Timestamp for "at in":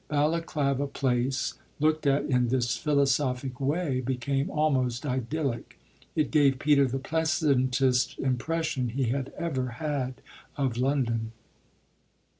2.07-2.47